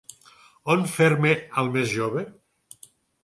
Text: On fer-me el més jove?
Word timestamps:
On 0.75 0.85
fer-me 0.93 1.33
el 1.63 1.69
més 1.77 1.91
jove? 1.99 2.23